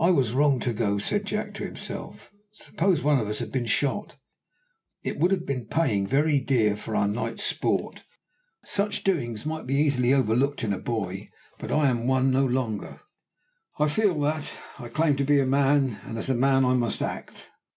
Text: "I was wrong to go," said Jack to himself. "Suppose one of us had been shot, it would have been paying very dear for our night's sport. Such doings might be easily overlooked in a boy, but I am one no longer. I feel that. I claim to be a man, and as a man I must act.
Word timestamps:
"I 0.00 0.10
was 0.10 0.32
wrong 0.32 0.58
to 0.66 0.72
go," 0.72 0.98
said 0.98 1.24
Jack 1.24 1.54
to 1.54 1.64
himself. 1.64 2.32
"Suppose 2.50 3.04
one 3.04 3.20
of 3.20 3.28
us 3.28 3.38
had 3.38 3.52
been 3.52 3.66
shot, 3.66 4.16
it 5.04 5.16
would 5.16 5.30
have 5.30 5.46
been 5.46 5.66
paying 5.66 6.08
very 6.08 6.40
dear 6.40 6.74
for 6.76 6.96
our 6.96 7.06
night's 7.06 7.44
sport. 7.44 8.02
Such 8.64 9.04
doings 9.04 9.46
might 9.46 9.68
be 9.68 9.76
easily 9.76 10.12
overlooked 10.12 10.64
in 10.64 10.72
a 10.72 10.78
boy, 10.80 11.28
but 11.60 11.70
I 11.70 11.86
am 11.88 12.08
one 12.08 12.32
no 12.32 12.44
longer. 12.44 12.98
I 13.78 13.86
feel 13.86 14.18
that. 14.22 14.52
I 14.80 14.88
claim 14.88 15.14
to 15.18 15.24
be 15.24 15.38
a 15.38 15.46
man, 15.46 16.00
and 16.04 16.18
as 16.18 16.28
a 16.28 16.34
man 16.34 16.64
I 16.64 16.74
must 16.74 17.00
act. 17.00 17.48